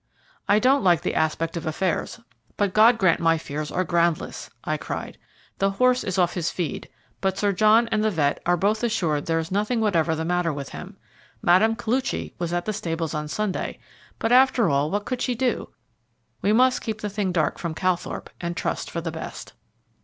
"I 0.47 0.57
don't 0.57 0.83
like 0.83 1.01
the 1.01 1.13
aspect 1.13 1.55
of 1.55 1.67
affairs, 1.67 2.19
but 2.57 2.73
God 2.73 2.97
grant 2.97 3.19
my 3.19 3.37
fears 3.37 3.71
are 3.71 3.83
groundless," 3.83 4.49
I 4.63 4.75
cried. 4.75 5.19
"The 5.59 5.69
horse 5.69 6.03
is 6.03 6.17
off 6.17 6.33
his 6.33 6.49
feed, 6.49 6.89
but 7.21 7.37
Sir 7.37 7.51
John 7.51 7.87
and 7.89 8.03
the 8.03 8.09
vet. 8.09 8.39
are 8.47 8.57
both 8.57 8.81
assured 8.83 9.27
there 9.27 9.37
is 9.37 9.51
nothing 9.51 9.79
whatever 9.79 10.15
the 10.15 10.25
matter 10.25 10.51
with 10.51 10.69
him. 10.69 10.97
Mme. 11.43 11.75
Koluchy 11.77 12.33
was 12.39 12.51
in 12.51 12.63
the 12.65 12.73
stables 12.73 13.13
on 13.13 13.27
Sunday; 13.27 13.77
but, 14.17 14.31
after 14.31 14.71
all, 14.71 14.89
what 14.89 15.05
could 15.05 15.21
she 15.21 15.35
do? 15.35 15.69
We 16.41 16.51
must 16.51 16.81
keep 16.81 17.01
the 17.01 17.07
thing 17.09 17.31
dark 17.31 17.59
from 17.59 17.75
Calthorpe 17.75 18.31
and 18.41 18.57
trust 18.57 18.89
for 18.89 19.01
the 19.01 19.11
best." 19.11 19.53